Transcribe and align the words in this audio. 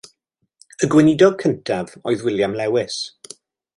Y 0.85 0.89
gweinidog 0.93 1.37
cyntaf 1.43 1.93
oedd 1.99 2.25
William 2.29 2.59
Lewis. 2.63 2.97